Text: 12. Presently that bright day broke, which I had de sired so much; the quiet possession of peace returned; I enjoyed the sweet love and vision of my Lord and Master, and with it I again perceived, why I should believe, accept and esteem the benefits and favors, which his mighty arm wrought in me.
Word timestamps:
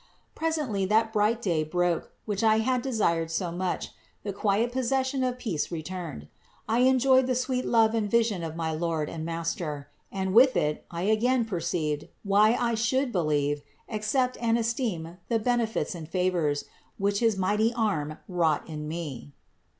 12. 0.35 0.35
Presently 0.35 0.83
that 0.85 1.13
bright 1.13 1.43
day 1.43 1.63
broke, 1.63 2.11
which 2.25 2.43
I 2.43 2.57
had 2.57 2.81
de 2.81 2.91
sired 2.91 3.29
so 3.29 3.51
much; 3.51 3.89
the 4.23 4.33
quiet 4.33 4.71
possession 4.71 5.23
of 5.23 5.37
peace 5.37 5.71
returned; 5.71 6.27
I 6.67 6.79
enjoyed 6.79 7.27
the 7.27 7.35
sweet 7.35 7.65
love 7.65 7.93
and 7.93 8.09
vision 8.09 8.41
of 8.43 8.55
my 8.55 8.71
Lord 8.71 9.09
and 9.11 9.23
Master, 9.23 9.91
and 10.11 10.33
with 10.33 10.57
it 10.57 10.87
I 10.89 11.03
again 11.03 11.45
perceived, 11.45 12.07
why 12.23 12.55
I 12.59 12.73
should 12.73 13.11
believe, 13.11 13.61
accept 13.87 14.39
and 14.41 14.57
esteem 14.57 15.19
the 15.29 15.37
benefits 15.37 15.93
and 15.93 16.09
favors, 16.09 16.65
which 16.97 17.19
his 17.19 17.37
mighty 17.37 17.71
arm 17.75 18.17
wrought 18.27 18.67
in 18.67 18.87
me. 18.87 19.33